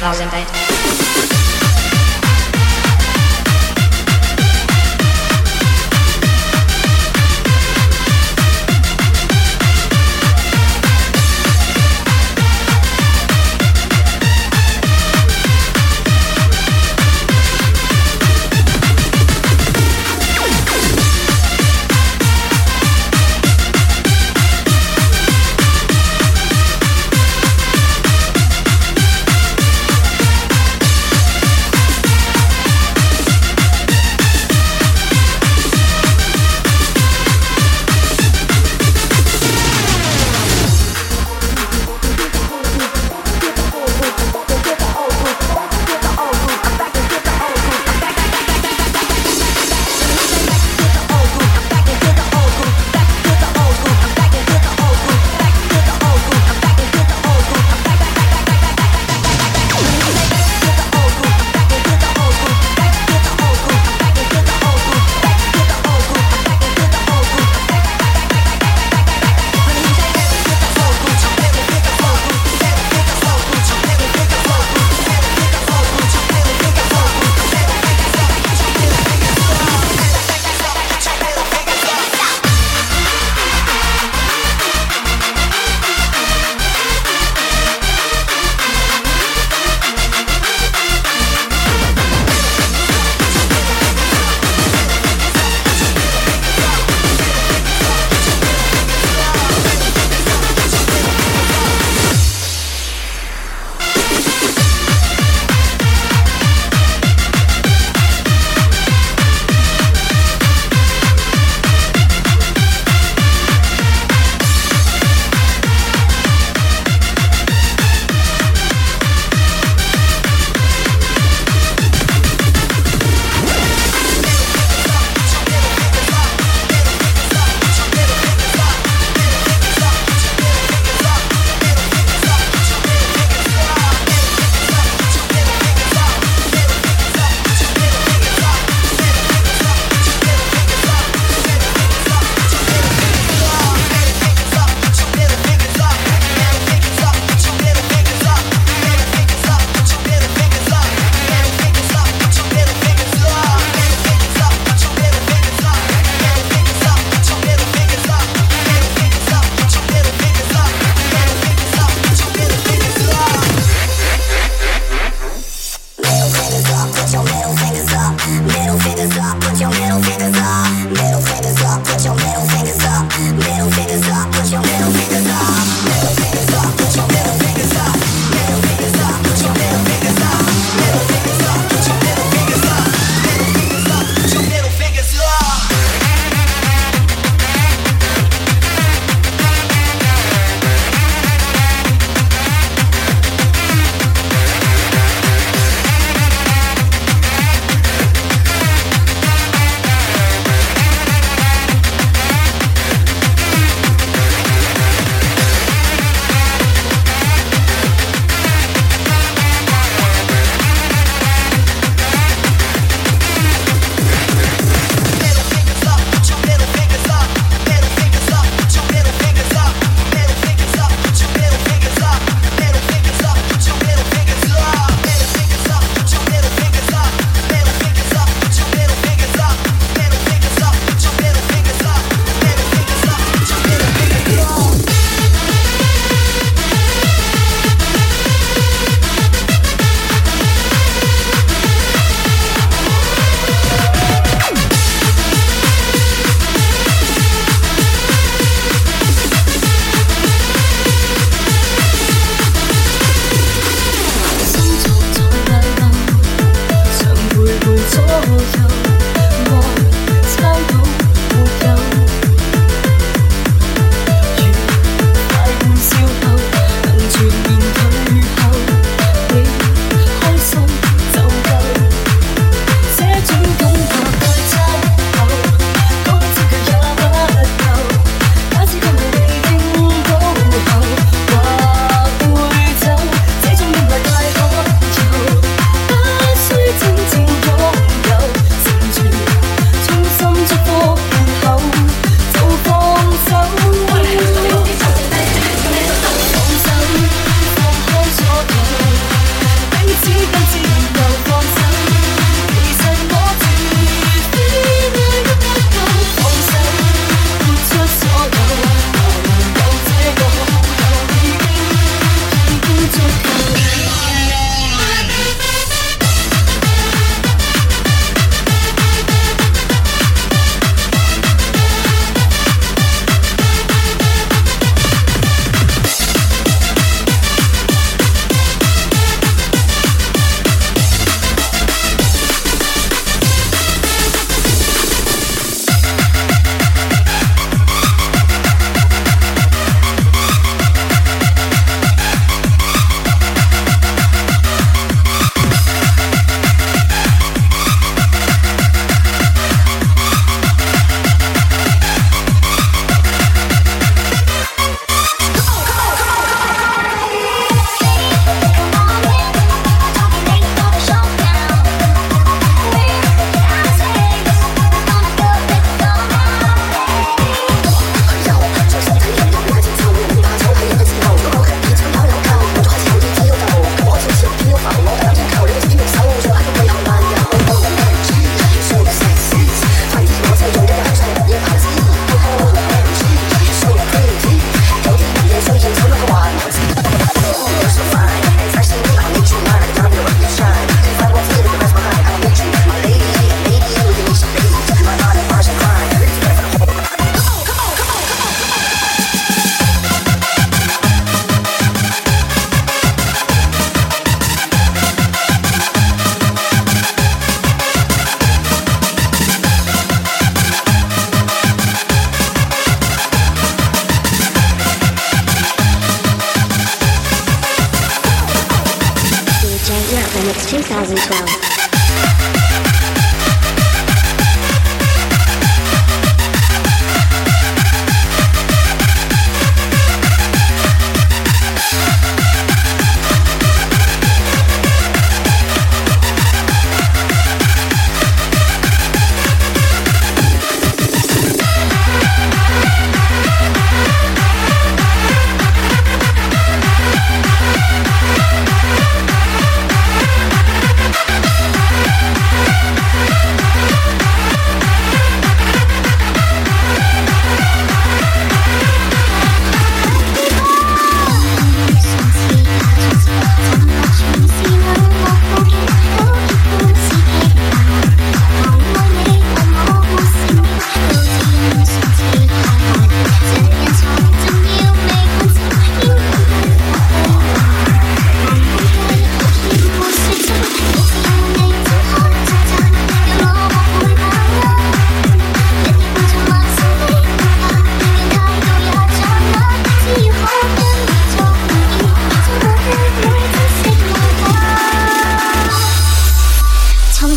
[0.00, 0.69] 2008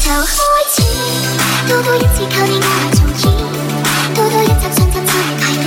[0.03, 0.35] 头开
[0.69, 0.83] 始
[1.65, 2.67] 多多一次靠你我。
[2.67, 3.23] 来重演
[4.13, 5.65] 多多一集上集就如排练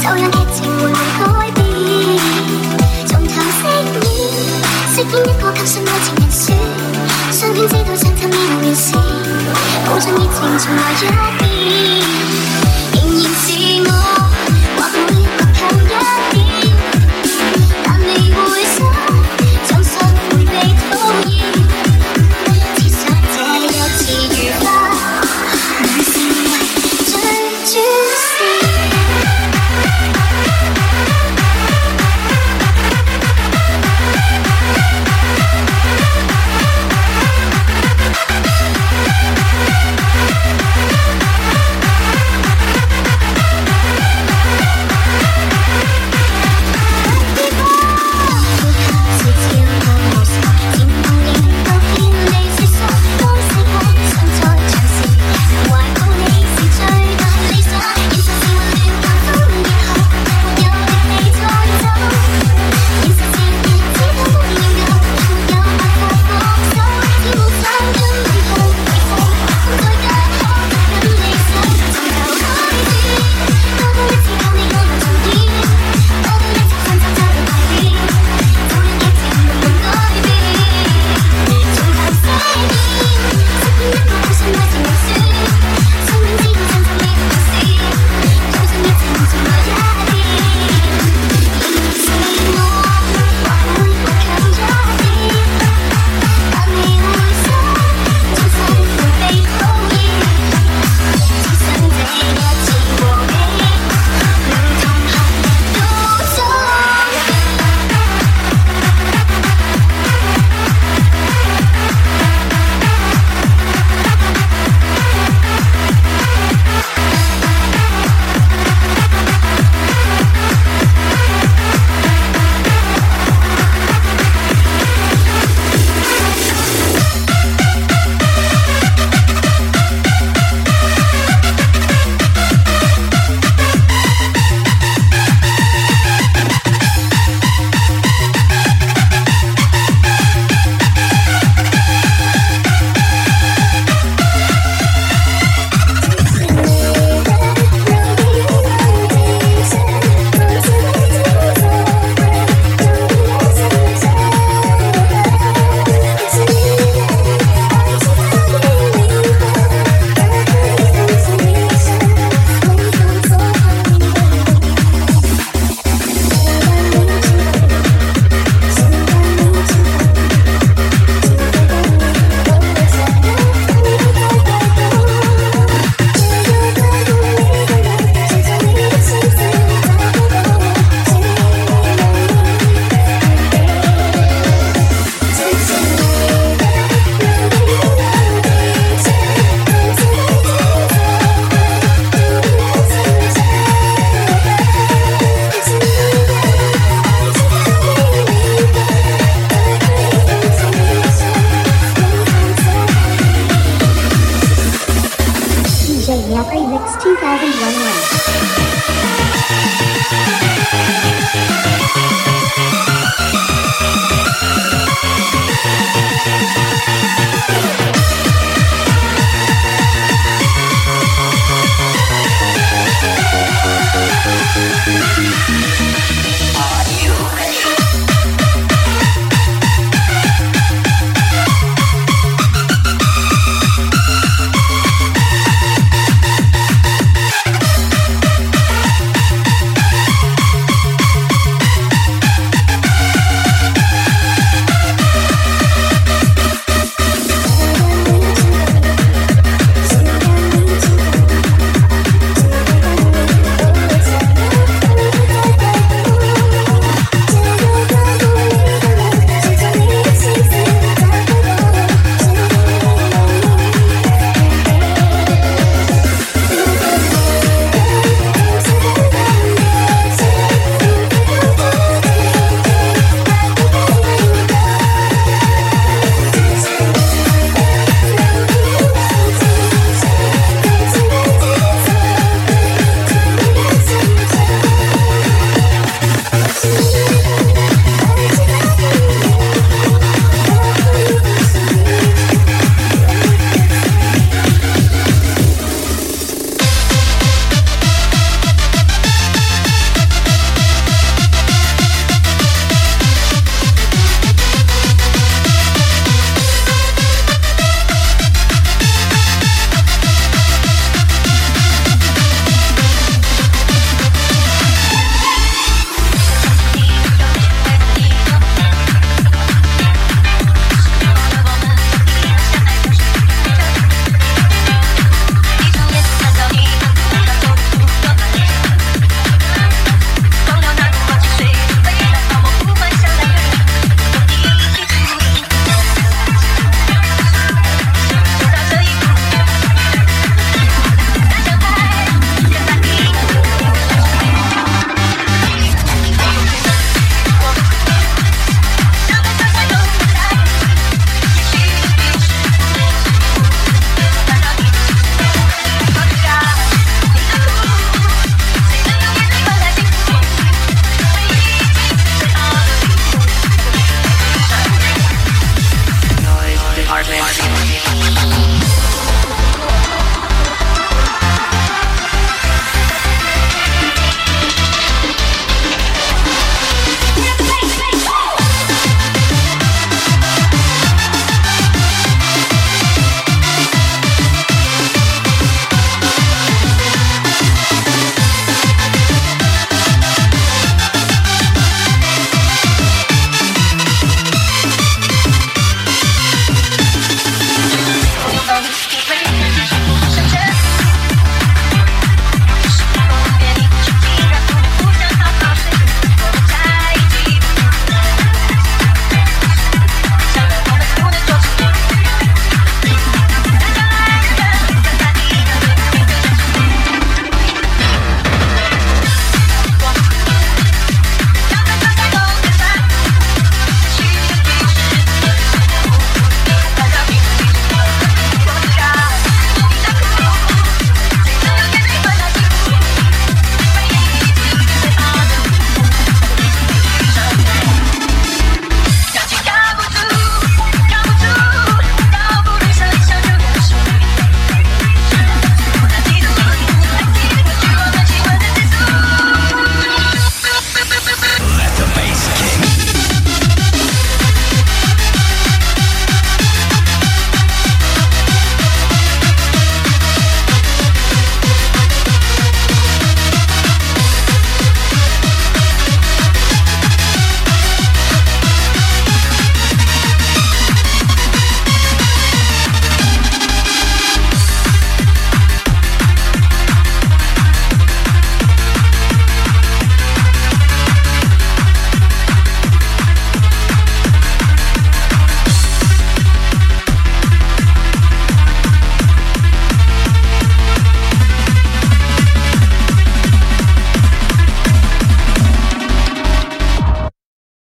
[0.00, 0.82] 就让剧情缓
[1.18, 1.60] 缓改变
[3.06, 4.02] 从头饰演
[4.88, 6.42] 饰演一个更信爱情人选
[7.30, 8.96] 相恋之道上集未能完事，
[9.84, 11.53] 补尽热情重来一遍